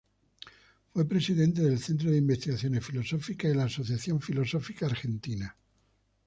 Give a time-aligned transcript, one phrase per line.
[0.91, 5.55] Fue Presidente del Centro de Investigaciones Filosóficas y la Asociación Filosófica Argentina.